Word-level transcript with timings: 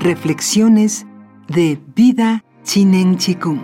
Reflexiones 0.00 1.04
de 1.46 1.78
Vida 1.94 2.42
Chinen 2.64 3.18
Chikung. 3.18 3.60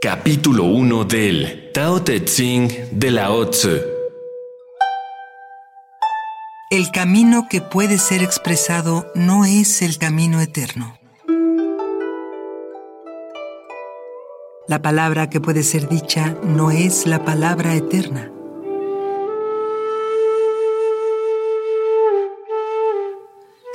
Capítulo 0.00 0.64
1 0.64 1.04
del 1.04 1.70
Tao 1.74 2.00
Te 2.00 2.24
Ching 2.24 2.70
de 2.92 3.10
Lao 3.10 3.50
Tzu. 3.50 3.76
El 6.70 6.90
camino 6.90 7.46
que 7.50 7.60
puede 7.60 7.98
ser 7.98 8.22
expresado 8.22 9.12
no 9.14 9.44
es 9.44 9.82
el 9.82 9.98
camino 9.98 10.40
eterno. 10.40 10.96
La 14.66 14.80
palabra 14.80 15.28
que 15.28 15.42
puede 15.42 15.62
ser 15.62 15.90
dicha 15.90 16.38
no 16.42 16.70
es 16.70 17.06
la 17.06 17.22
palabra 17.22 17.74
eterna. 17.74 18.33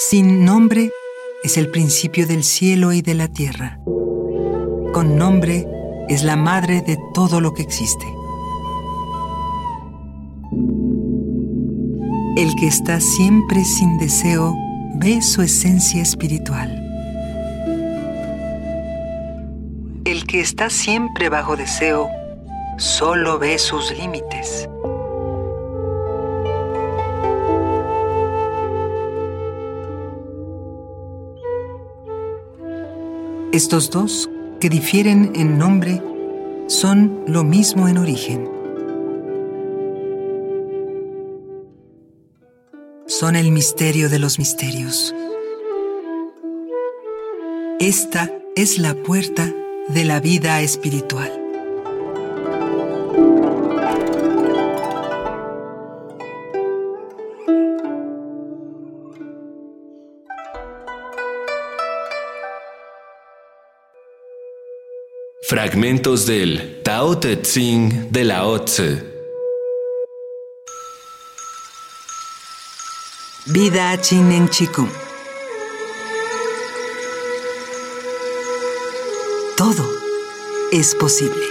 Sin 0.00 0.44
nombre 0.44 0.92
es 1.42 1.56
el 1.56 1.72
principio 1.72 2.28
del 2.28 2.44
cielo 2.44 2.92
y 2.92 3.02
de 3.02 3.14
la 3.14 3.26
tierra. 3.26 3.80
Con 4.92 5.16
nombre 5.16 5.66
es 6.08 6.22
la 6.22 6.36
madre 6.36 6.82
de 6.82 6.96
todo 7.14 7.40
lo 7.40 7.52
que 7.52 7.62
existe. 7.62 8.06
El 12.36 12.54
que 12.54 12.68
está 12.68 13.00
siempre 13.00 13.64
sin 13.64 13.98
deseo 13.98 14.54
ve 15.00 15.20
su 15.20 15.42
esencia 15.42 16.00
espiritual. 16.00 16.70
El 20.04 20.26
que 20.28 20.38
está 20.38 20.70
siempre 20.70 21.28
bajo 21.28 21.56
deseo 21.56 22.08
solo 22.76 23.40
ve 23.40 23.58
sus 23.58 23.90
límites. 23.98 24.68
Estos 33.52 33.90
dos, 33.90 34.28
que 34.60 34.68
difieren 34.68 35.32
en 35.34 35.56
nombre, 35.56 36.02
son 36.66 37.24
lo 37.26 37.44
mismo 37.44 37.88
en 37.88 37.96
origen. 37.96 38.46
Son 43.06 43.36
el 43.36 43.50
misterio 43.50 44.10
de 44.10 44.18
los 44.18 44.38
misterios. 44.38 45.14
Esta 47.80 48.30
es 48.54 48.78
la 48.78 48.94
puerta 48.94 49.50
de 49.88 50.04
la 50.04 50.20
vida 50.20 50.60
espiritual. 50.60 51.47
Fragmentos 65.40 66.26
del 66.26 66.82
Tao 66.82 67.16
Te 67.18 67.36
de 67.36 68.24
Lao 68.24 68.64
Tzu. 68.64 68.98
Vida 73.46 73.98
Chinen 74.00 74.48
Chikung. 74.50 74.90
Todo 79.56 79.88
es 80.72 80.94
posible. 80.96 81.44